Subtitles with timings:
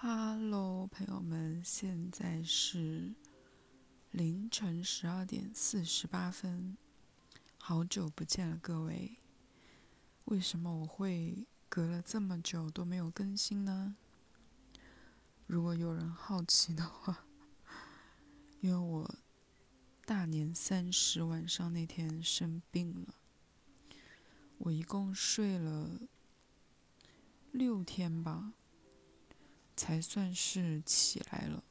[0.00, 3.16] Hello，朋友们，现在是
[4.12, 6.76] 凌晨十二点四十八分，
[7.58, 9.16] 好久不见了，各位。
[10.26, 13.96] 为什么我会隔了这么久都没有更新呢？
[15.48, 17.24] 如果有人好奇的话，
[18.60, 19.14] 因为我
[20.06, 23.14] 大年三十晚上那天生病了，
[24.58, 26.02] 我一共睡了
[27.50, 28.52] 六天吧。
[29.78, 31.62] 才算是起来了。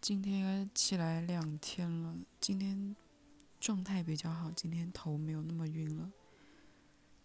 [0.00, 2.96] 今天起来两天了，今天
[3.60, 6.12] 状态比较好，今天头没有那么晕了。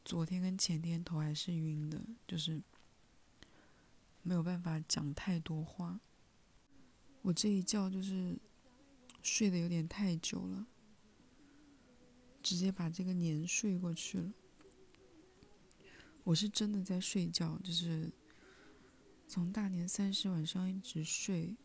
[0.06, 2.62] 昨天跟前天头还是晕的，就是
[4.22, 6.00] 没有办法讲太多话。
[7.24, 8.38] 我这一觉就是
[9.24, 10.68] 睡得有点太久了，
[12.44, 14.32] 直接把这个年睡过去了。
[16.24, 18.12] 我是真的在睡觉，就是。
[19.38, 21.56] 从大年三十晚上一直睡，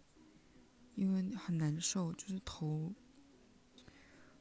[0.94, 2.92] 因为很难受，就是头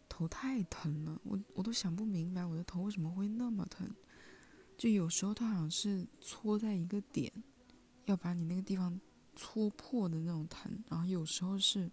[0.10, 3.90] 头太疼了，我我都想不明白我的头为什么会那么疼，
[4.78, 7.32] 就有时候它好像是戳在一个点，
[8.04, 9.00] 要把你那个地方
[9.34, 11.90] 戳破的那种疼，然后有时候是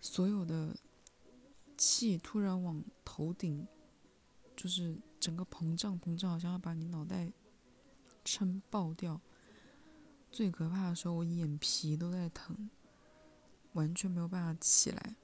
[0.00, 0.76] 所有的
[1.78, 3.64] 气突然往头顶，
[4.56, 7.32] 就是整个膨胀膨胀，好像要把你脑袋
[8.24, 9.20] 撑爆掉。
[10.32, 12.70] 最可怕的时候，我眼皮都在疼，
[13.74, 15.14] 完全没有办法起来。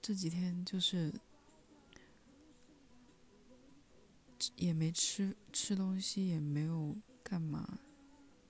[0.00, 1.12] 这几天就是
[4.54, 7.78] 也没吃吃东西，也没有干嘛，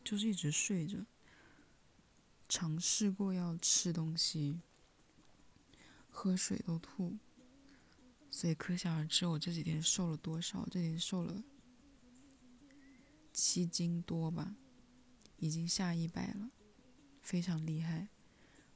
[0.05, 1.05] 就是一直睡着。
[2.48, 4.61] 尝试过要吃东西，
[6.09, 7.17] 喝水都吐，
[8.31, 10.65] 所以可想而知我这几天瘦了多少。
[10.67, 11.43] 这几天瘦了
[13.33, 14.55] 七斤多吧。
[15.39, 16.51] 已经下一百了，
[17.20, 18.09] 非常厉害。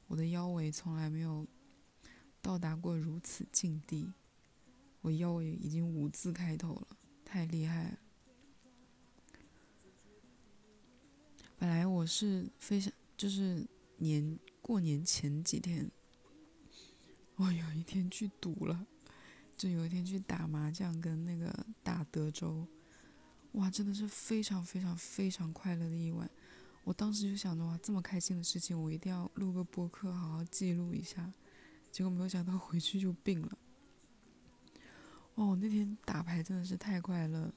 [0.07, 1.47] 我的腰围从来没有
[2.41, 4.11] 到达过如此境地，
[5.01, 6.87] 我腰围已经五字开头了，
[7.23, 7.97] 太厉害了。
[11.57, 13.65] 本来我是非常就是
[13.97, 15.89] 年过年前几天，
[17.35, 18.85] 我有一天去赌了，
[19.55, 22.67] 就有一天去打麻将跟那个打德州，
[23.53, 26.29] 哇，真的是非常非常非常快乐的一晚。
[26.83, 31.31] 我当时就想着哇，这么开心的事情，我一定要录个播客，好好记录一下。
[31.91, 33.57] 结果没有想到回去就病了。
[35.35, 37.53] 哇，我那天打牌真的是太快乐。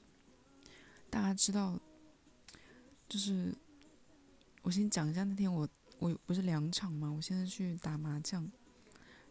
[1.09, 1.81] 大家知道，
[3.09, 3.55] 就是
[4.63, 5.69] 我先讲一下那天我
[5.99, 8.51] 我不是两场嘛，我现在去打麻将，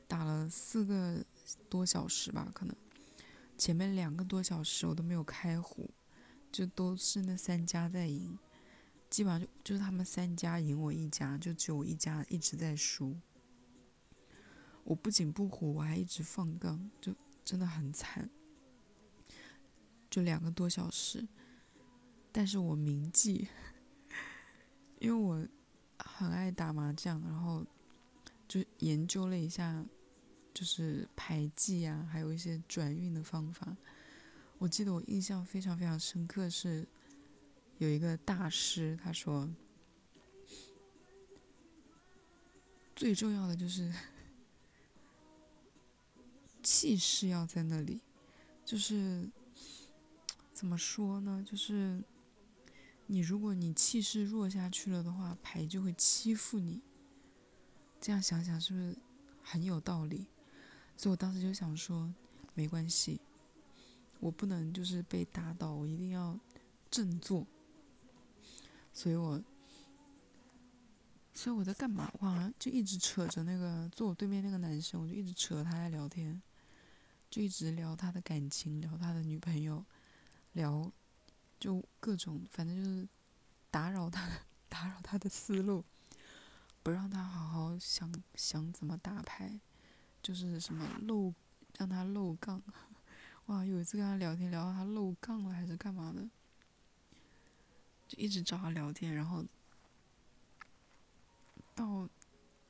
[0.07, 1.23] 打了四个
[1.69, 2.75] 多小时吧，可能
[3.57, 5.89] 前面两个多小时我都没有开胡，
[6.51, 8.37] 就都是那三家在赢。
[9.13, 13.15] 基本上就就是他们三家赢我一家，就只有我一家一直在输。
[14.83, 17.13] 我不仅不火，我还一直放杠，就
[17.45, 18.27] 真的很惨。
[20.09, 21.27] 就两个多小时，
[22.31, 23.47] 但是我铭记，
[24.97, 25.47] 因为我
[25.99, 27.63] 很爱打麻将，然后
[28.47, 29.85] 就研究了一下，
[30.55, 33.77] 就是牌技啊，还有一些转运的方法。
[34.57, 36.87] 我记得我印象非常非常深刻是。
[37.79, 39.49] 有一个大师，他说
[42.95, 43.91] ：“最重要的就是
[46.61, 47.99] 气势要在那里，
[48.63, 49.29] 就是
[50.53, 51.43] 怎么说呢？
[51.45, 52.01] 就是
[53.07, 56.81] 你如果你气势弱下去了的话，牌就会欺负你。
[57.99, 58.95] 这样想想是不是
[59.41, 60.27] 很有道理？
[60.95, 62.13] 所以我当时就想说，
[62.53, 63.19] 没关系，
[64.19, 66.39] 我不能就是被打倒，我一定要
[66.89, 67.45] 振作。”
[68.93, 69.43] 所以我，
[71.33, 72.11] 所以我在干嘛？
[72.19, 76.41] 哇就一直扯着那个坐我对面那个男生，我就一直扯他来聊天，
[77.29, 79.83] 就一直聊他的感情，聊他的女朋友，
[80.53, 80.91] 聊
[81.59, 83.07] 就各种，反正就是
[83.71, 84.29] 打扰他，
[84.69, 85.83] 打扰他的思路，
[86.83, 89.59] 不让他好好想想怎么打牌，
[90.21, 91.33] 就是什么漏
[91.77, 92.61] 让他漏杠，
[93.47, 93.65] 哇！
[93.65, 96.29] 有一次跟他聊天聊到他漏杠了还是干嘛的。
[98.17, 99.45] 一直找他聊天，然后
[101.75, 102.07] 到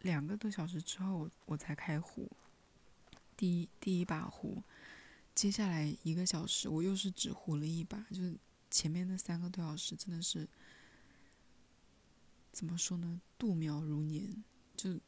[0.02, 2.30] 两个多小时之后，我才开壶。
[3.36, 4.64] 第一第一把壶，
[5.34, 8.38] 接下来一个小时，我又是只壶了一把，就是
[8.70, 10.48] 前面那三个多小时真的是
[12.52, 13.20] 怎么说呢？
[13.38, 14.44] 度秒如年，
[14.76, 15.00] 就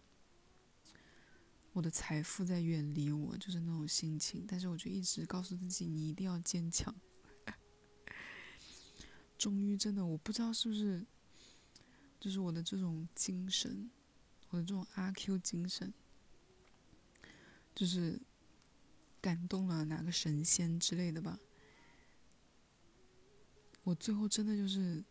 [1.74, 4.46] 我的财富在远离我，就是那种心情。
[4.48, 6.94] 但是我就一直告诉自己，你一定要坚强。
[9.46, 11.06] 终于真的，我不知道是不是，
[12.20, 13.92] 就是我的这种精神，
[14.50, 15.94] 我的这种阿 Q 精神，
[17.76, 18.20] 就是
[19.22, 21.40] 感动了哪个神仙之类的吧。
[23.84, 25.06] 我最后真的就是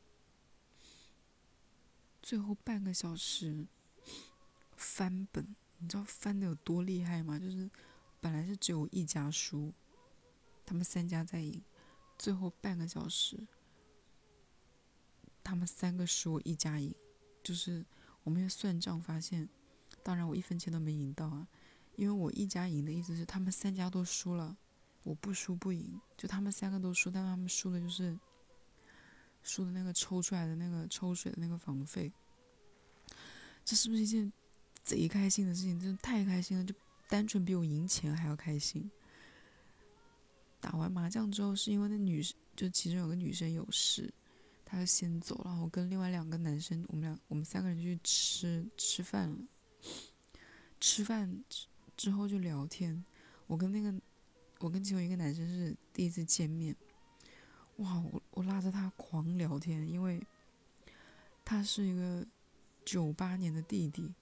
[2.20, 3.68] 最后半个小时
[4.76, 7.38] 翻本，你知道翻的有多厉害吗？
[7.38, 7.70] 就是
[8.20, 9.72] 本来是只有一家输，
[10.66, 11.62] 他们三家在赢，
[12.18, 13.46] 最后半个小时。
[15.44, 16.92] 他们三个输，我一家赢，
[17.42, 17.84] 就是
[18.24, 19.48] 我们算账发现，
[20.02, 21.46] 当然我一分钱都没赢到啊，
[21.96, 24.56] 因为我一家赢的意思是他们三家都输了，
[25.02, 28.18] 我不输不赢，就他们三个都输，但他们输的就是
[29.42, 32.10] 输的那个抽出来的那个抽水的那个房费，
[33.64, 34.32] 这是不是一件
[34.82, 35.78] 贼开心的事情？
[35.78, 36.74] 真的太开心了，就
[37.08, 38.90] 单纯比我赢钱还要开心。
[40.58, 44.10] 打完麻将之后，是因为那女生就其中有个女生有事。
[44.64, 49.38] 他就先走了，我跟另外两个男生，我们俩我们三个人就去吃吃饭了。
[50.80, 51.66] 吃饭之
[51.96, 53.04] 之后就聊天，
[53.46, 53.94] 我跟那个
[54.58, 56.74] 我跟其中一个男生是第一次见面，
[57.76, 60.20] 哇，我我拉着他狂聊天，因为
[61.44, 62.26] 他是一个
[62.84, 64.12] 九八年的弟弟，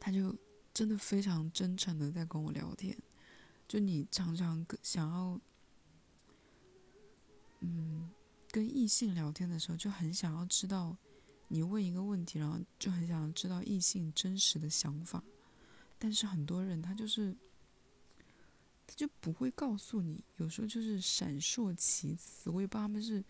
[0.00, 0.36] 他就
[0.74, 2.96] 真的非常真诚的在跟我聊天，
[3.68, 5.40] 就你常常想要，
[7.60, 8.10] 嗯。
[8.52, 10.94] 跟异性聊天的时候，就很想要知道，
[11.48, 15.24] 你问一个问题，然后就很想要知道异性真实的想法。
[15.98, 17.34] 但是很多人他就是，
[18.86, 22.50] 他就不会告诉你，有时候就是闪烁其词。
[22.50, 23.24] 我也不知道他们是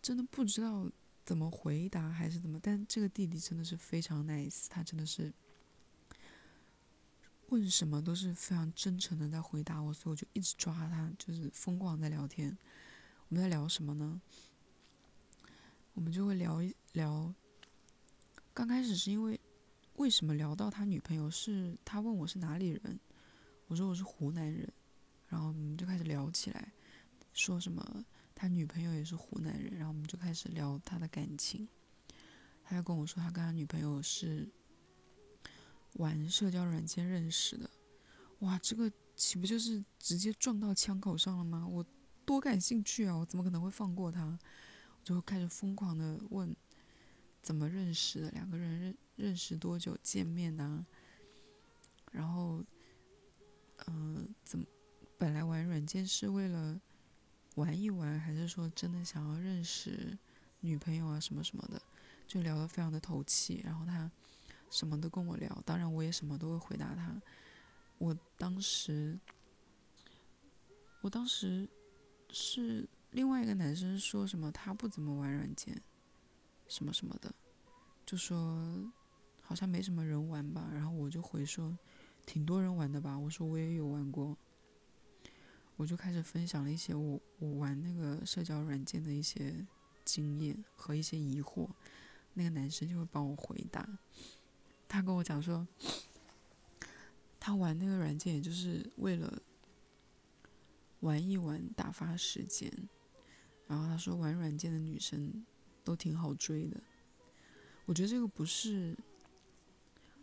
[0.00, 0.90] 真的不知道
[1.26, 2.58] 怎么回答还是怎么。
[2.62, 5.30] 但这个弟弟真的是非常 nice，他真的是
[7.50, 12.56] 问什么都是非常真诚的在回答我，所以我就一直抓他，就是疯狂在聊天。
[13.32, 14.20] 我们在聊什么呢？
[15.94, 17.34] 我们就会聊一聊。
[18.52, 19.40] 刚开始是因为
[19.94, 21.30] 为什么聊到他女朋友？
[21.30, 23.00] 是他问我是哪里人，
[23.68, 24.70] 我说我是湖南人，
[25.28, 26.74] 然后我们就开始聊起来，
[27.32, 31.66] 说什么他女朋友也是湖南人，然后我们就开始聊他的感情。
[32.62, 34.46] 他就跟我说他跟他女朋友是
[35.94, 37.70] 玩社交软件认识的。
[38.40, 41.66] 哇，这个岂不就是直接撞到枪口上了吗？
[41.66, 41.82] 我。
[42.32, 43.14] 多感兴趣啊！
[43.14, 44.24] 我怎么可能会放过他？
[44.24, 46.56] 我就开始疯狂的问，
[47.42, 48.30] 怎么认识的？
[48.30, 50.86] 两个人认认识多久见面呢？
[52.10, 52.64] 然后，
[53.86, 54.64] 嗯，怎么？
[55.18, 56.80] 本来玩软件是为了
[57.56, 60.16] 玩一玩，还是说真的想要认识
[60.60, 61.82] 女朋友啊什么什么的？
[62.26, 64.10] 就聊得非常的投气，然后他
[64.70, 67.20] 什么都跟我聊，当然我也什么都会回答他。
[67.98, 69.20] 我当时，
[71.02, 71.68] 我当时。
[72.32, 75.78] 是另外一个男生说什么他不怎么玩软件，
[76.66, 77.32] 什么什么的，
[78.06, 78.90] 就说
[79.42, 80.70] 好像没什么人玩吧。
[80.72, 81.76] 然后我就回说，
[82.24, 83.18] 挺多人玩的吧。
[83.18, 84.36] 我说我也有玩过。
[85.76, 89.66] 我就开始分享了一些我我玩那个社交软件的一些
[90.04, 91.68] 经验和一些疑惑。
[92.34, 93.86] 那个男生就会帮我回答。
[94.88, 95.66] 他跟我讲说，
[97.38, 99.42] 他玩那个软件也就是为了。
[101.02, 102.68] 玩一玩，打发时间。
[103.68, 105.46] 然后他说，玩软件的女生
[105.84, 106.80] 都挺好追的。
[107.84, 108.96] 我觉得这个不是，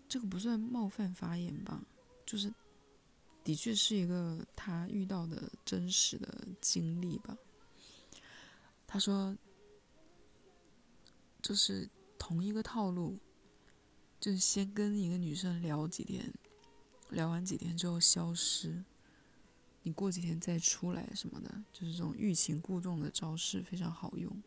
[0.07, 1.83] 这个不算冒犯发言吧？
[2.25, 2.53] 就是，
[3.43, 7.37] 的确是一个他遇到的真实的经历吧。
[8.85, 9.35] 他说，
[11.41, 13.17] 就是同一个套路，
[14.19, 16.31] 就是先跟一个女生聊几天，
[17.09, 18.83] 聊完几天之后消失。
[19.93, 24.41] 过几天再出来什么的，就是这种欲擒故纵的招式非常好用。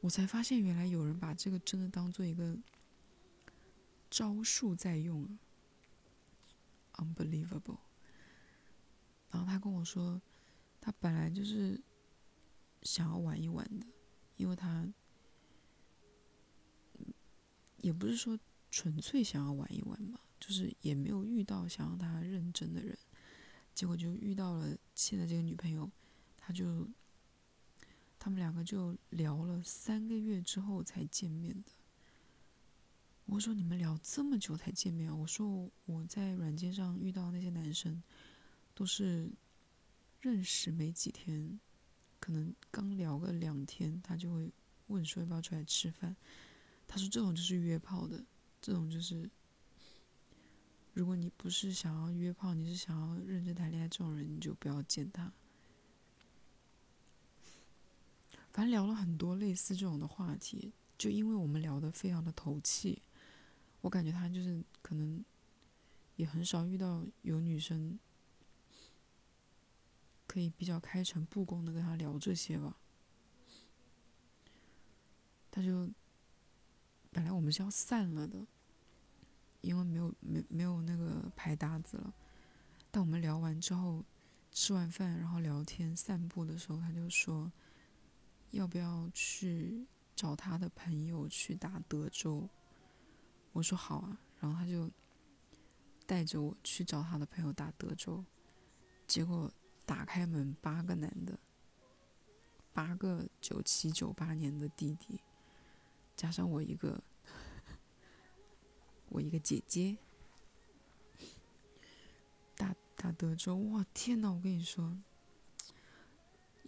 [0.00, 2.56] 我才发现原来有人把这个真的当做一个
[4.10, 5.38] 招数在用
[6.94, 7.78] ，unbelievable。
[9.30, 10.20] 然后他跟我说，
[10.80, 11.80] 他本来就是
[12.82, 13.86] 想要玩一玩的，
[14.36, 14.86] 因为他
[17.78, 18.38] 也不是说
[18.70, 22.96] 纯粹想要玩一玩吧，就是也没有遇到想要他认真的人。
[23.76, 25.90] 结果就遇到了现在这个女朋友，
[26.38, 26.88] 他就
[28.18, 31.70] 他们两个就聊了三个月之后才见面的。
[33.26, 35.14] 我说你们聊这么久才见面？
[35.18, 38.02] 我说我在软件上遇到那些男生，
[38.74, 39.30] 都是
[40.22, 41.60] 认识没几天，
[42.18, 44.50] 可能刚聊个两天，他就会
[44.86, 46.16] 问说要不要出来吃饭。
[46.88, 48.24] 他说这种就是约炮的，
[48.62, 49.28] 这种就是。
[50.96, 55.30] 如果你不是想要约炮，你是想要认真谈恋爱，这种人你就不要见他。
[58.50, 63.02] 反正聊了很多类似这种的话题，就因为我们聊得非常的投气，
[63.82, 65.22] 我感觉他就是可能
[66.16, 67.98] 也很少遇到有女生
[70.26, 72.74] 可以比较开诚布公的跟他聊这些吧。
[75.50, 75.90] 他就
[77.10, 78.46] 本来我们是要散了的，
[79.60, 82.14] 因为没有没没有那个排搭子了，
[82.90, 84.04] 但我们聊完之后，
[84.52, 87.50] 吃完饭然后聊天散步的时候，他就说。
[88.52, 92.48] 要不要去找他的朋友去打德州？
[93.52, 94.88] 我说好啊，然后他就
[96.06, 98.24] 带着我去找他的朋友打德州。
[99.06, 99.52] 结果
[99.84, 101.38] 打开门，八个男的，
[102.72, 105.20] 八个九七九八年的弟弟，
[106.16, 107.02] 加上我一个，
[109.08, 109.96] 我一个姐姐，
[112.56, 114.96] 打打德州，哇天呐，我跟你说。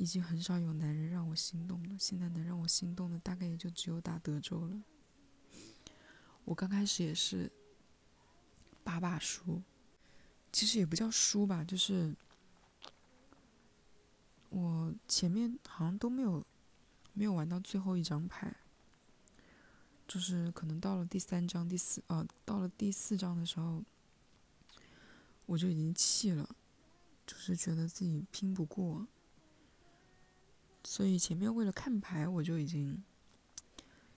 [0.00, 4.80] 已经很少有男人让我心动了，现在能让我心动的大概也就只有打德州了。
[6.44, 7.50] 我刚开始也是
[8.84, 9.60] 把把输，
[10.52, 12.14] 其实也不叫输吧，就是
[14.50, 16.46] 我前面好像都没有
[17.12, 18.54] 没有玩到最后一张牌，
[20.08, 23.84] 就是可能到了第三张、第四呃，到了第四张的时候，
[25.44, 26.48] 我就已经气了，
[27.26, 29.06] 就是觉得自己拼不过。
[30.82, 33.04] 所以前面为了看牌，我就已经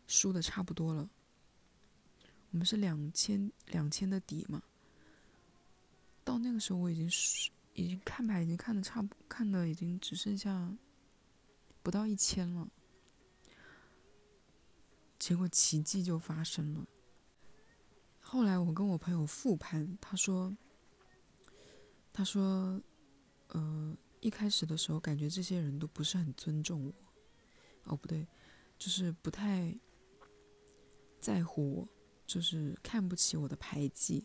[0.07, 1.09] 输的差不多了。
[2.51, 4.63] 我们是两千两千的底嘛，
[6.23, 10.71] 到那个时候我已经输，已经看牌已经看的差不看的已经只剩下
[11.83, 12.69] 不到一千了。
[15.21, 16.85] 结果奇迹就发生了。
[18.19, 20.57] 后来我跟我朋友复盘，他说，
[22.11, 22.81] 他说，
[23.49, 23.95] 呃。
[24.21, 26.93] 一开始的时候，感觉这些人都不是很尊重我，
[27.85, 28.27] 哦，不对，
[28.77, 29.75] 就是不太
[31.19, 31.87] 在乎我，
[32.27, 34.23] 就是看不起我的牌技。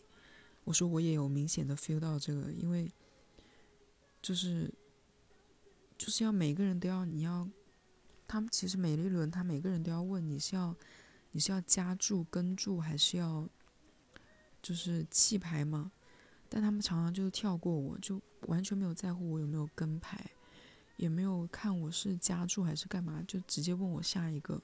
[0.64, 2.92] 我说我也有明显的 feel 到这个，因为
[4.20, 4.70] 就是
[5.96, 7.48] 就是要每个人都要，你要
[8.26, 10.74] 他们其实每一轮他每个人都要问你是要
[11.32, 13.48] 你是要加注跟注还是要
[14.62, 15.92] 就是弃牌吗？
[16.48, 20.30] 但他们常常就是跳过我，就完全没有在乎我有没有跟牌，
[20.96, 24.60] 也没有看我是加注还是干嘛，就直接问我下一个。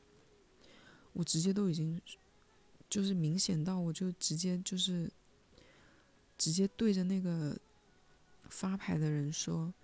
[1.12, 2.00] 我直接都已经，
[2.88, 5.12] 就是明显到我就直接就是
[6.38, 7.59] 直接对着那个
[8.49, 9.75] 发牌的人说：“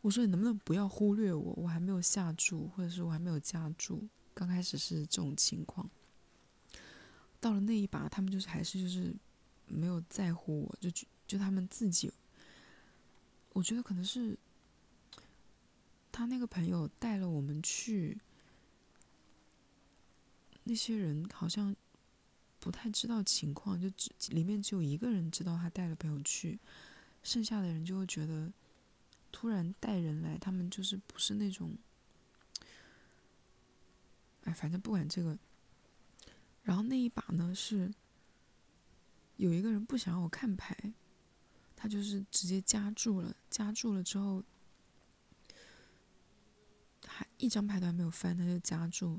[0.00, 1.54] 我说你能不能不要忽略我？
[1.56, 5.88] 我还没有下注，或者是我还没有加注。”刚开始是这种情况，
[7.40, 9.14] 到了那一把，他们就是还是就是。
[9.72, 10.90] 没有在乎我，就
[11.28, 12.12] 就他们自己。
[13.52, 14.36] 我觉得可能是
[16.10, 18.18] 他那个朋友带了我们去，
[20.64, 21.72] 那些人好像
[22.58, 26.58] 不太知道情况，就只里面只有一个人知道他带了朋友去，
[27.22, 28.52] 剩下的人就会觉得
[29.32, 31.76] 突然带人来，他们就是不是那种，
[34.44, 35.38] 哎，反正不管这个。
[36.62, 37.92] 然后那一把呢是。
[39.36, 40.92] 有一个人不想让我看牌，
[41.74, 43.34] 他就是直接加注了。
[43.48, 44.44] 加注了之后，
[47.06, 49.18] 还一张牌都还没有翻，他就加注，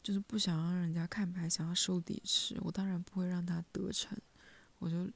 [0.00, 2.56] 就是不想让人家看牌，想要收底池。
[2.60, 4.16] 我当然不会让他得逞，
[4.78, 5.10] 我就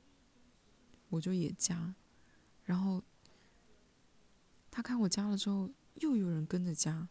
[1.09, 1.95] 我就也加。
[2.65, 3.01] 然后
[4.75, 7.07] 他看我加了之后，又有人跟着加。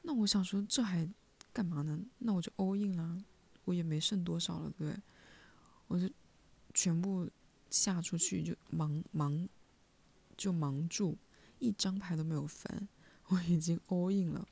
[0.00, 1.06] 那我想说，这还
[1.52, 2.00] 干嘛呢？
[2.20, 3.22] 那我就 all in 了，
[3.66, 4.96] 我也没剩多少了，对？
[5.88, 6.10] 我就
[6.72, 7.28] 全部
[7.68, 9.46] 下出去，就盲盲
[10.38, 11.18] 就盲注，
[11.58, 12.88] 一张牌都没有翻，
[13.26, 14.48] 我已经 all in 了。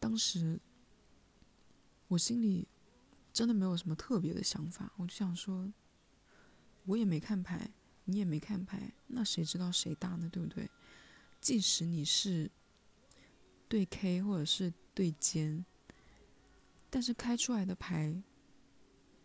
[0.00, 0.58] 当时
[2.08, 2.66] 我心里
[3.30, 5.70] 真的没有什么特别的想法，我就想说，
[6.86, 7.70] 我也没看牌，
[8.04, 10.28] 你也没看牌，那谁知道谁大呢？
[10.32, 10.68] 对不对？
[11.40, 12.50] 即使你是
[13.68, 15.64] 对 K 或者是对尖，
[16.90, 18.22] 但是开出来的牌。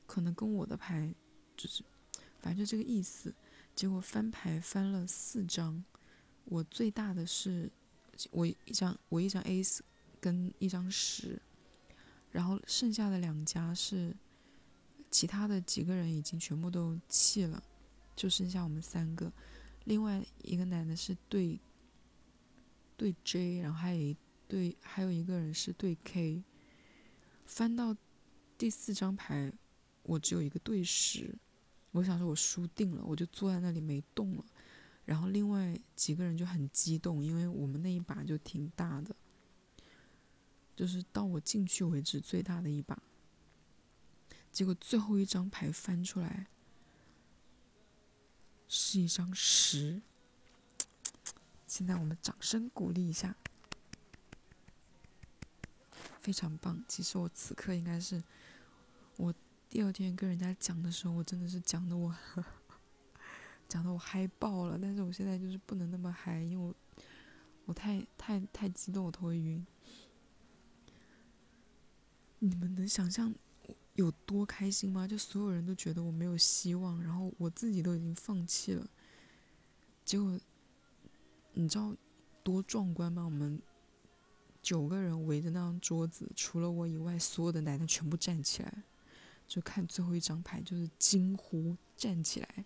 [0.06, 1.14] 可能跟我的牌
[1.58, 1.84] 就是，
[2.40, 3.36] 反正就这个意思。
[3.76, 5.84] 结果翻牌翻了四张，
[6.46, 7.70] 我最大的是
[8.32, 9.84] 我一张，我一张 A 四
[10.22, 11.42] 跟一张十，
[12.32, 14.16] 然后剩下的两家是
[15.12, 17.62] 其他的几个人已经全部都弃了，
[18.18, 19.32] 就剩下我们三个。
[19.86, 21.58] 另外一个男的是对
[22.98, 24.18] 对 J，然后还有一
[24.50, 26.44] 对还有一个人是对 K。
[27.46, 27.96] 翻到
[28.58, 29.54] 第四张牌。
[30.04, 31.38] 我只有一个对十，
[31.92, 34.46] 我想说，我输定了，我就坐在那里没动了。
[35.04, 39.14] 然后另外几个人就很激动，因为我们那一把就挺大的，
[40.78, 42.98] 就是到我进去为止最大的一把。
[44.50, 46.48] 结果最后一张牌翻出来
[48.68, 50.02] 是一张十，
[51.66, 53.36] 现在我们掌声鼓励一下，
[56.22, 56.84] 非常棒。
[56.88, 58.24] 其实我此刻应该是
[59.16, 59.34] 我
[59.70, 62.16] 第二天跟人家讲的时候，我真的是讲的我。
[63.68, 66.74] 讲的我嗨爆了，但是我现在就是不能那么嗨，因为我
[67.66, 69.68] 我太太太激动，我头会晕。
[72.40, 73.36] 你们能想象
[73.98, 75.08] 有多开心吗？
[75.08, 78.88] 就所有人都觉得我没有希望，然后我自己都已经放弃了。
[80.06, 80.40] 结果
[81.54, 81.96] 你知道
[82.44, 83.26] 多壮观吗？
[83.26, 83.60] 我们
[84.62, 88.84] 九个人围着那张桌子，除了我以外，所有的男的全部站起来，
[89.48, 92.66] 就看最后一张牌，就是惊呼站起来。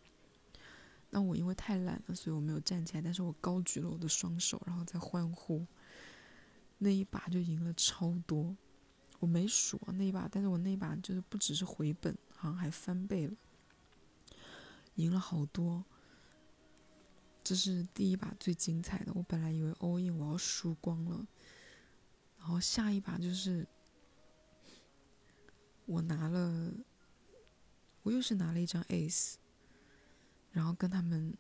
[1.12, 5.66] 那我因为太懒了，所以我没有站起来，但是我高举了我的双手，然后在欢呼。
[6.78, 8.56] 那一把就赢了超多，
[9.22, 13.34] 我没数那一把，但是我那一把就是不只是回本，好像还翻倍了，
[14.96, 15.86] 赢了好多。
[17.44, 21.26] 这是第一把最精彩的，我本来以为 all in 我要输光了，
[22.38, 23.68] 然后下一把就是
[25.86, 26.74] 我拿了，
[28.04, 29.36] 我又是拿了一张 ace。
[30.52, 31.34] 然后跟他们，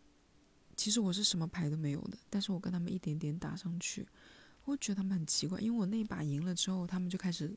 [0.77, 4.07] 其实我是什么牌都没有的，但是我跟他们一点点打上去，
[4.63, 7.53] 我觉得他们很奇怪，因为我那一把赢了之后，他们就开始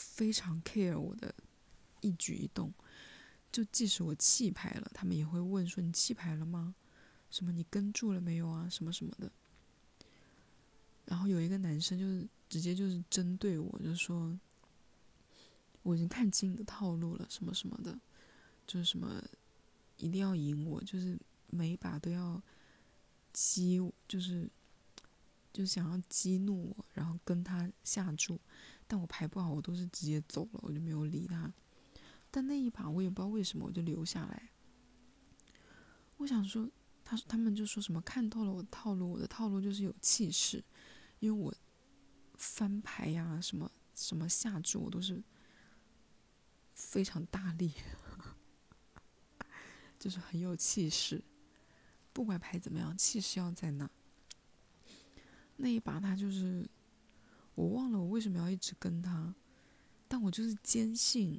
[0.00, 1.34] 非常 care 我的
[2.00, 2.72] 一举一动，
[3.52, 6.74] 就即使我弃牌了，他们也会问说你弃牌了吗？
[7.30, 8.68] 什么你跟住了没有啊？
[8.68, 9.30] 什么什么的。
[11.04, 14.38] 然后有一个男生就是直接就是针对我，就说
[15.82, 17.98] 我已经看清你的套路了，什么什么的，
[18.66, 19.22] 就是什么。
[20.02, 21.14] 一定要赢我，就是
[21.50, 22.42] 每一把都要
[23.34, 23.78] 激，
[24.08, 24.48] 就是
[25.52, 28.40] 就想要激怒我，然后跟他下注。
[28.86, 31.52] 但我牌不好，我都是直接走了，我就没有理他。
[32.30, 34.50] 但那一把我也不知道为什么，我就留下来。
[36.16, 36.68] 我想说，
[37.04, 40.62] 他他们就说什么看透了我的套路，我的套路就是有气势，
[41.18, 41.54] 因为我
[42.34, 45.22] 翻牌呀，什么什么下注，我都是
[46.74, 47.72] 非常大力。
[49.98, 51.22] 就是很有气势，
[52.12, 53.90] 不管牌怎么样，气势要在那。
[55.62, 56.66] 那一把他就是，
[57.54, 59.34] 我忘了我为什么要一直跟他，
[60.08, 61.38] 但我就是坚信。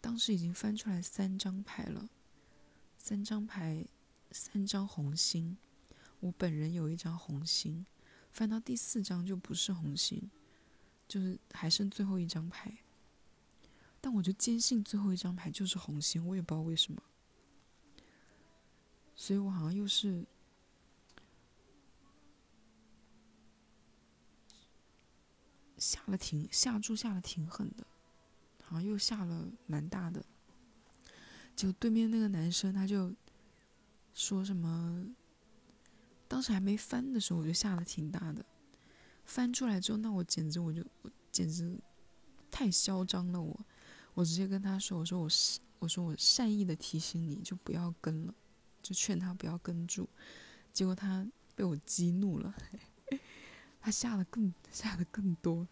[0.00, 2.08] 当时已经翻出来三张牌了，
[2.96, 3.86] 三张牌，
[4.30, 5.58] 三张红心，
[6.20, 7.84] 我本人有一张红心，
[8.30, 10.30] 翻到第四张就不是红心，
[11.06, 12.78] 就是还剩最后一张牌。
[14.00, 17.02] 但我就坚信最后一张牌就是红心，我也不知道为什么。
[19.14, 20.24] 所以我好像又是
[25.80, 27.84] 下了挺下注下的挺狠的，
[28.62, 30.24] 好像又下了蛮大的。
[31.56, 33.12] 就对面那个男生他就
[34.14, 35.04] 说什么，
[36.28, 38.44] 当时还没翻的时候我就下的挺大的，
[39.24, 41.76] 翻出来之后那我简直我就我简直
[42.50, 43.58] 太嚣张了我。
[44.12, 48.34] 我直接跟他说：“我说我是，我说我善意的提醒你，就不要跟了，
[48.82, 50.08] 就劝他不要跟住。”
[50.72, 52.54] 结果他被我激怒了，
[53.80, 55.66] 他下的更 下的更多。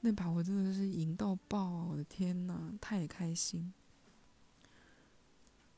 [0.00, 1.84] 那把我真的是赢到爆！
[1.84, 3.72] 我的天呐，太开心。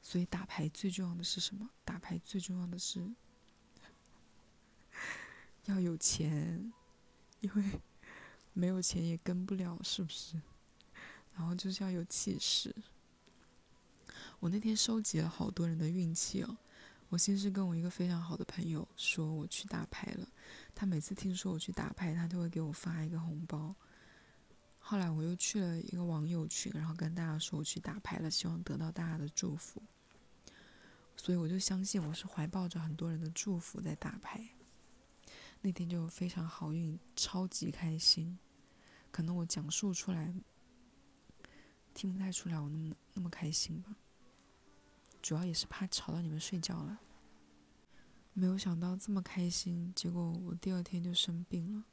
[0.03, 1.71] 所以打牌最重要的是什么？
[1.85, 3.11] 打牌最重要的是
[5.67, 6.73] 要有钱，
[7.41, 7.81] 因为
[8.53, 10.41] 没有钱也跟不了，是不是？
[11.35, 12.75] 然后就是要有气势。
[14.41, 16.57] 我那天收集了好多人的运气哦。
[17.09, 20.29] 我先是跟我一个非常好的朋友说我去打牌了，
[20.75, 23.75] 他每次听说我去打牌，他都会给我发一个红包。
[24.79, 29.83] 后来我又去了一个网友群，然后跟大家说我去打牌了，希望得到大家的祝福。
[31.17, 34.47] 所以我就相信我是怀抱着很多人的祝福在打牌。
[35.61, 38.39] 那天就非常好运，超级开心。
[39.11, 40.35] 可能我讲述出来。
[41.95, 43.97] 听不太出来我那么那么开心吧，
[45.23, 47.01] 主要也是怕吵到你们睡觉了。
[48.33, 51.85] 没有想到这么开心，结果我第二天就生病了。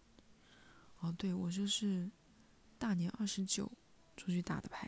[1.00, 2.10] 哦，对，我就是
[2.78, 3.72] 大年二十九
[4.16, 4.88] 出去打的牌，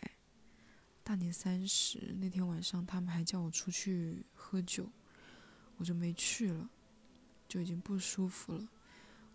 [1.04, 4.90] 大年三十那天晚上他们还叫我出去喝酒，
[5.78, 6.70] 我就没去了，
[7.48, 8.68] 就已经不舒服了。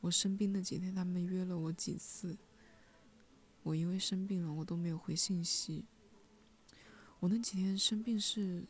[0.01, 2.39] 我生病那几天他们约了我几次。
[3.65, 5.85] 我因为生病了，我都没有回信息。
[7.21, 8.67] 我那几天生病是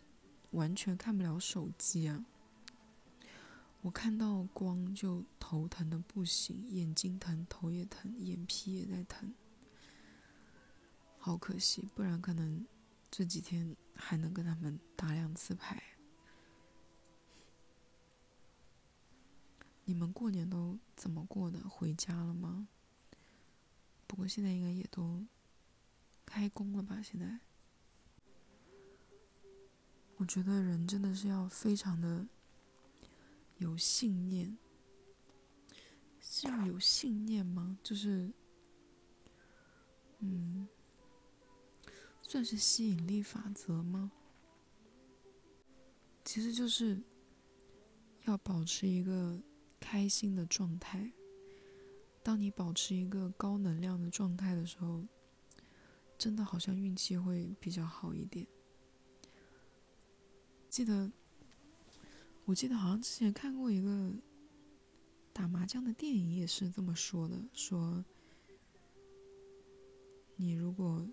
[0.52, 2.24] 完全看不了手机啊。
[3.82, 9.34] 我看到光就头疼的不行，眼睛疼，头也疼，眼皮也在疼。
[11.18, 12.64] 好可惜，不然可能
[13.10, 15.82] 这几天还能跟他们打两次牌。
[19.84, 21.68] 你们过年都怎么过的？
[21.68, 22.68] 回家了吗？
[24.06, 25.26] 不过现在应该也都
[26.24, 27.02] 开工了吧？
[27.02, 27.40] 现在，
[30.22, 32.24] 我觉得人真的是要非常的
[33.56, 34.56] 有信念，
[36.20, 37.76] 是要有信念吗？
[37.82, 38.32] 就是，
[40.20, 40.68] 嗯，
[42.22, 44.12] 算是吸引力法则吗？
[46.24, 47.02] 其实就是
[48.22, 49.42] 要保持一个。
[49.80, 51.12] 开心的状态。
[52.22, 55.04] 当你保持一个高能量的状态的时候，
[56.16, 58.46] 真的好像运气会比较好一点。
[60.72, 61.12] 记得，
[62.46, 64.10] 我记得好像之前看过一个
[65.30, 68.02] 打麻将的电影，也是这么说的：说
[70.36, 71.06] 你如果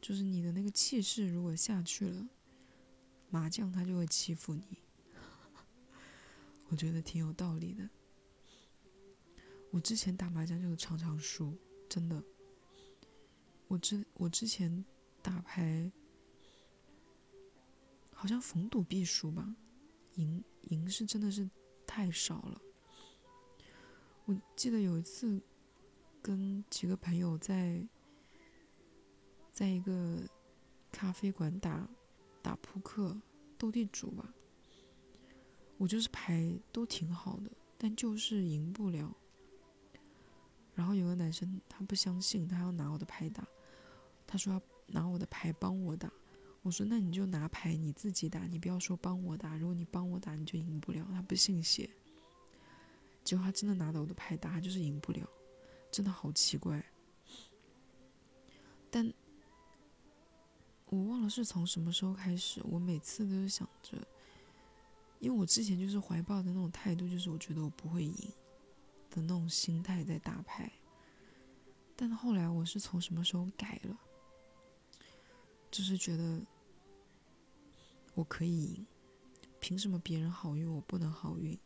[0.00, 2.26] 就是你的那个气势如果下去了，
[3.28, 4.78] 麻将它就会欺负你。
[6.70, 7.86] 我觉得挺有道理的。
[9.70, 11.54] 我之前打麻将就是常常输，
[11.90, 12.24] 真的。
[13.68, 14.82] 我之我之前
[15.20, 15.92] 打牌，
[18.20, 19.56] 好像逢赌必输吧，
[20.16, 21.48] 赢赢是真的是
[21.86, 22.60] 太少了。
[24.26, 25.40] 我记得有一次
[26.20, 27.82] 跟几个朋友在
[29.50, 30.18] 在一个
[30.92, 31.88] 咖啡馆打
[32.42, 33.18] 打扑克
[33.56, 34.34] 斗地主吧。
[35.78, 39.16] 我就是牌都挺好的，但就是赢不了。
[40.74, 43.48] 然后有个男生他不相信，他要拿我的牌打，
[44.26, 46.12] 他说要拿我的牌帮我打。
[46.62, 49.56] 我说那你就拿牌你自己打，你不要说帮我打。
[49.56, 51.06] 如果你帮我打，你就赢不了。
[51.10, 51.88] 他不信邪，
[53.24, 55.26] 结果他真的拿到我的牌打，他就是赢不了，
[55.90, 56.84] 真的好奇怪。
[58.90, 59.10] 但
[60.86, 63.96] 我忘了是从什么时候开始，我每次都是想着。
[65.18, 68.14] 因为我之前就是怀抱的那种态度，就是我觉得我不会赢
[69.10, 70.70] 的那种心态在打牌。
[71.94, 73.98] 但后来我是从什么时候改了？
[75.70, 76.40] 就是觉得
[78.14, 78.86] 我可以赢，
[79.60, 81.58] 凭什么别人好运我不能好运？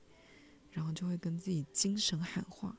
[0.70, 2.76] 然后就会跟自己精神喊话：“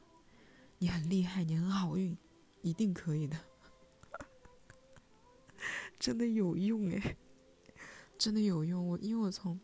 [0.79, 2.17] 你很厉害，你很好运，
[2.61, 3.37] 一定可以的。
[5.99, 7.17] ”真的有用诶，
[8.17, 8.87] 真的有用。
[8.87, 9.59] 我因为我从。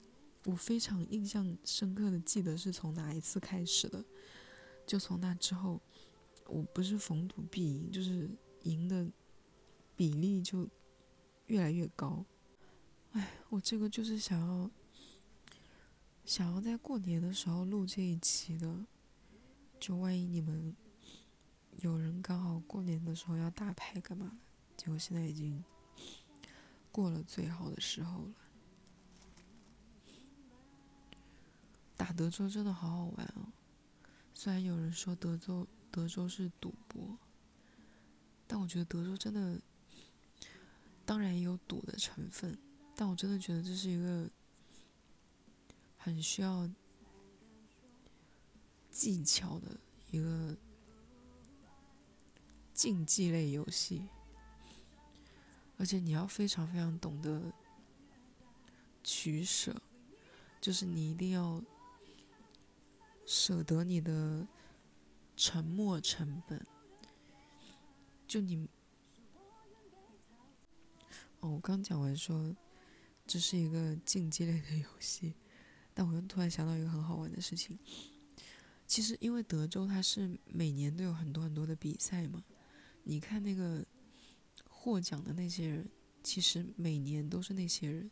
[0.46, 4.04] 我非常印象深刻的记得是从哪一次开始的，
[4.88, 5.80] 就从那之后，
[6.48, 8.28] 我不是逢赌必赢，就是
[8.64, 9.08] 赢的
[9.96, 10.68] 比例就
[11.52, 12.24] 越来越高。
[13.12, 14.72] 哎，我这个就是想要
[16.24, 18.86] 想要在过年的时候录这一期的，
[19.78, 20.74] 就万一你们
[21.82, 24.40] 有人刚好过年的时候要打牌干嘛，
[24.78, 25.62] 结果现在已经
[26.90, 28.34] 过了最好的时候了。
[31.98, 33.52] 打德州真的好好玩哦，
[34.34, 37.18] 虽然有人说德州德州是赌博，
[38.48, 39.60] 但我觉得德州真的，
[41.12, 42.58] 当然也有赌的成分，
[42.96, 44.30] 但我真的觉得这是一个
[45.98, 46.70] 很需要
[48.90, 49.78] 技巧的
[50.10, 50.56] 一个
[52.74, 54.08] 竞技类游戏，
[55.76, 57.52] 而且你要非常非常懂得
[59.04, 59.82] 取舍，
[60.62, 61.62] 就是你一定要。
[63.24, 64.48] 舍得你的
[65.38, 66.66] 沉没成本，
[68.28, 68.68] 就你，
[71.42, 72.56] 哦，我刚讲完说
[73.28, 75.36] 这是一个竞技类的游戏，
[75.94, 77.78] 但我又突然想到一个很好玩的事情。
[78.88, 82.44] 其实，因为德州它是每年都有很多很多的比赛嘛，
[83.04, 83.86] 你看那个
[84.68, 85.90] 获奖的那些人，
[86.24, 88.10] 其实每年都是那些人，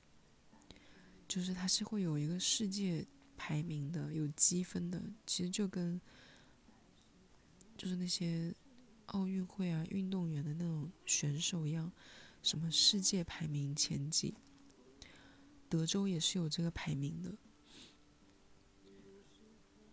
[1.27, 3.07] 就是他是会有一个世界。
[3.41, 5.99] 排名的有积分的，其实就跟
[7.77, 8.53] 就是那些
[9.05, 11.89] 奥运会啊运动员的那种选手一样，
[12.41, 14.35] 什么世界排名前几，
[15.67, 17.35] 德州也是有这个排名的，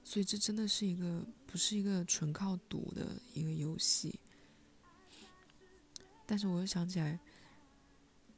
[0.05, 4.19] 所以这真的是一个不是一个纯靠赌的一个游戏。
[6.25, 7.19] 但是我又想起来，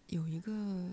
[0.09, 0.91] 有一个。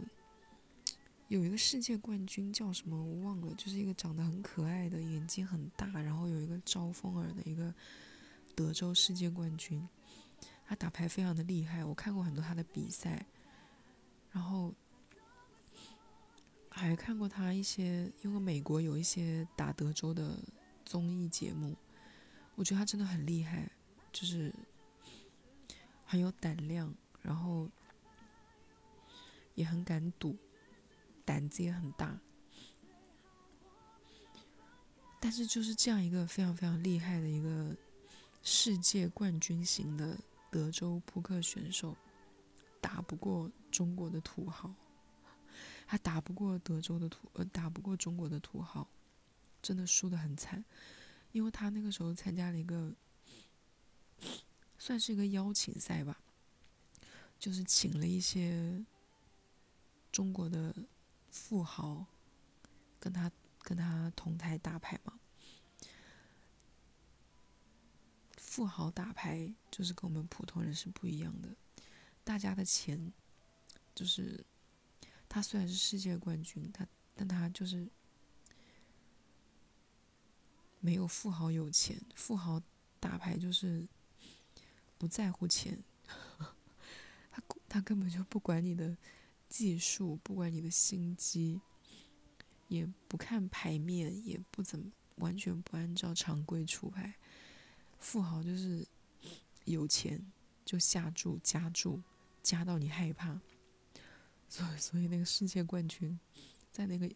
[1.27, 7.73] 有一个世界冠军叫什么我忘了，就是一个长得很可爱的，眼睛很大，然后有一个招风耳的一个
[8.53, 9.89] 德州世界冠军，
[10.67, 13.25] 他打牌非常的厉害，我看过很多他的比赛，
[14.31, 14.73] 然后
[16.69, 20.37] 还看过他一些，因为美国有一些打德州的
[20.83, 21.75] 综艺节目，
[22.55, 23.69] 我觉得他真的很厉害，
[24.11, 24.53] 就是
[26.03, 27.69] 很有胆量，然后
[29.53, 30.35] 也很敢赌，
[31.23, 32.19] 胆子也很大。
[35.19, 37.75] 但是就是这样一个非常非常厉害的一个
[38.43, 40.15] 世界冠军型的
[40.55, 41.93] 德州扑克选手，
[42.79, 44.73] 打不过中国的土豪，
[45.85, 48.87] 他打不过德州的土，呃，打不过中国的土豪，
[49.61, 50.63] 真的输得很惨，
[51.33, 52.95] 因为他那个时候参加了一个，
[54.77, 56.21] 算是一个邀请赛吧，
[57.37, 58.81] 就是请了一些
[60.09, 60.73] 中国的
[61.29, 62.05] 富豪
[62.97, 63.29] 跟他。
[63.67, 65.19] 跟他同台打牌嘛，
[68.55, 71.53] 富豪打牌就是跟我们普通人是不一样的，
[72.23, 73.11] 大家的钱
[73.93, 74.45] 就是
[75.27, 77.85] 他虽然是世界冠军，他但他就是
[80.79, 82.61] 没有富豪有钱，富豪
[82.97, 83.85] 打牌就是
[84.97, 85.77] 不在乎钱，
[87.29, 88.95] 他他根本就不管你的
[89.49, 91.59] 技术，不管你的心机。
[92.69, 97.15] 也不看牌面，也不怎么完全不按照常规出牌。
[97.99, 98.85] 富豪就是
[99.65, 100.23] 有钱
[100.63, 102.01] 就下注加注，
[102.43, 103.39] 加到你害怕。
[104.47, 106.19] 所，所以那个世界冠军
[106.71, 107.09] 在那个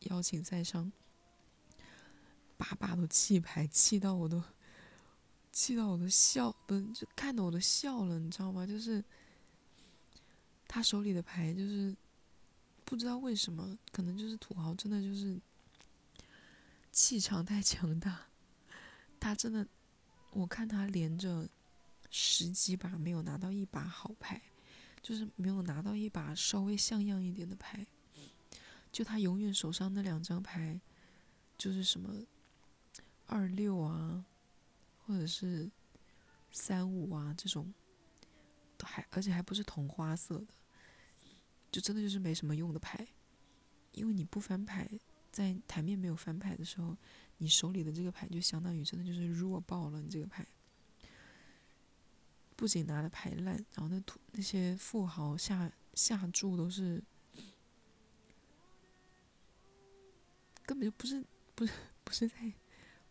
[0.00, 0.90] 邀请赛上，
[2.56, 4.42] 把把都弃牌，气到我都
[5.52, 8.66] 气到我都笑，不是就看得我都笑了，你知道吗？
[8.66, 9.04] 就是
[10.66, 11.96] 他手里的牌就是。
[12.88, 15.40] 不知道为什么，可能就是土豪真的就是
[16.92, 18.28] 气场太强大。
[19.18, 19.66] 他真的，
[20.36, 21.48] 我看他连着
[22.10, 24.42] 十几把没有拿到一把好牌，
[25.00, 27.86] 就是没有拿到一把稍微像样一点的牌。
[28.92, 30.78] 就他永远手上那两张牌，
[31.56, 32.22] 就是什么
[33.26, 34.26] 二六啊，
[35.06, 35.70] 或者是
[36.50, 37.72] 三五啊这种，
[38.82, 40.46] 还而且还不是同花色的。
[41.72, 43.06] 就真的就是没什么用的牌，
[43.92, 44.86] 因为你不翻牌，
[45.30, 46.96] 在台面没有翻牌的时候，
[47.38, 50.00] 你手里的这个牌就相当于真的就是弱爆了。
[50.00, 50.46] 你这个牌，
[52.56, 57.02] 不仅拿的牌烂，然后那土那些富豪下下注都是
[60.64, 61.72] 根本就不是不是
[62.04, 62.52] 不是在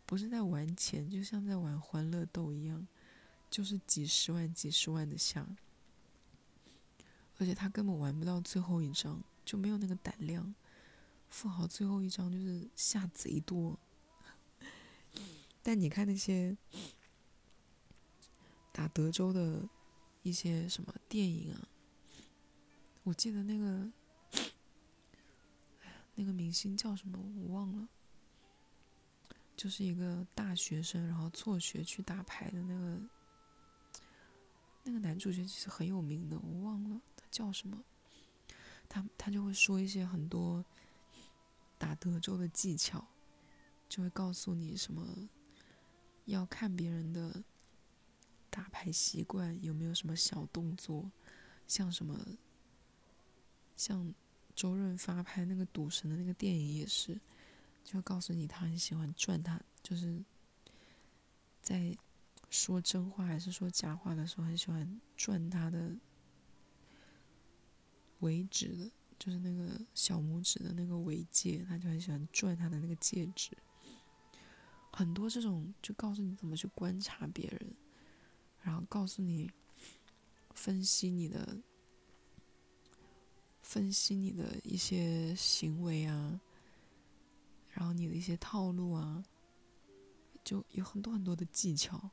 [0.06, 2.88] 不是在玩钱，就像在玩欢乐豆一样，
[3.50, 5.48] 就是几十万几十万的下。
[7.38, 10.56] 而且他根本玩不到最后一张，就没有那个胆量。
[11.30, 13.78] 富豪最后一张就是下贼多，
[15.68, 16.56] 但你看那些
[18.72, 19.68] 打德州的
[20.22, 21.68] 一些什么电影啊，
[23.02, 23.92] 我记得那个，
[25.82, 27.90] 哎，那个明星叫什么我忘了，
[29.58, 33.02] 就是一个大学生，然后辍学去打牌的那个，
[34.84, 37.26] 那个男主角其实很有名的，我忘了他。
[37.32, 37.84] 叫什么？
[38.88, 40.64] 他他就会说一些很多
[41.80, 43.04] 打德州的技巧，
[43.90, 45.28] 就会告诉你什么
[46.26, 47.44] 要看别人的
[48.50, 51.12] 打牌习惯有没有什么小动作，
[51.68, 52.38] 像什么
[53.76, 54.14] 像
[54.56, 57.20] 周润发拍那个赌神的那个电影也是，
[57.84, 60.24] 就告诉你他很喜欢转他，就是
[61.62, 61.98] 在
[62.50, 65.96] 说真话还是说假话的时候，很喜欢转他的。
[68.22, 73.52] 尾指的，就是那个小拇指的那个尾戒，他就很喜欢转他的那个戒指。
[74.98, 77.76] 很多这种就告诉你怎么去观察别人，
[78.62, 79.52] 然后告诉你
[80.54, 81.58] 分析你的
[83.62, 86.40] 分析你的一些行为啊，
[87.74, 89.22] 然后你的一些套路啊，
[90.46, 92.10] 就有很多很多的技巧，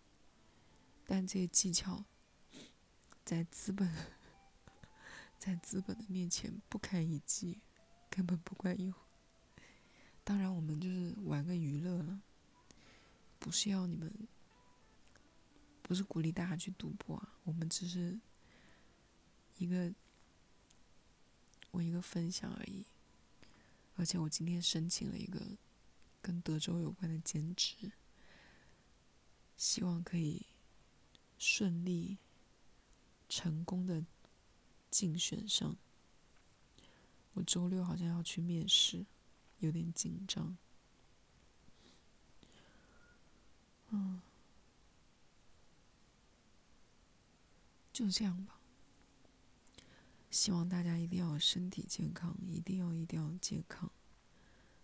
[1.07, 2.05] 但这些技巧
[3.25, 3.89] 在资本。
[5.39, 7.61] 在资本的面前不堪一击，
[8.09, 8.95] 根本不管用。
[10.23, 12.23] 当然，我们就是玩个娱乐了，
[13.43, 14.11] 不是要你们，
[15.83, 17.35] 不是鼓励大家去赌博啊。
[17.43, 18.19] 我们只是
[19.59, 19.93] 一个
[21.73, 22.87] 我一个分享而已。
[23.97, 25.59] 而且我今天申请了一个
[26.23, 27.91] 跟德州有关的兼职，
[29.57, 30.47] 希望可以
[31.37, 32.19] 顺利
[33.29, 34.05] 成功的。
[34.93, 35.75] 竞选上，
[37.33, 39.07] 我周六好像要去面试，
[39.61, 40.55] 有点紧张。
[43.93, 44.21] 嗯，
[47.93, 48.59] 就这样吧。
[50.31, 53.91] 希望大家一定要身体健康，一定要一定要健康。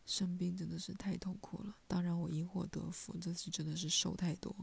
[0.04, 4.54] 生病真的是太痛苦了，当然我因祸得福，这次真的是瘦太多。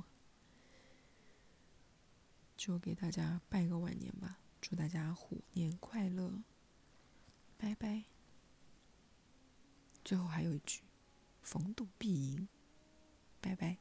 [2.56, 6.42] 就给大家拜个晚年吧，祝大家虎年快乐，
[7.58, 8.06] 拜拜。
[10.04, 10.82] 最后还有一句，
[11.42, 12.48] 逢赌必赢，
[13.42, 13.78] 拜拜。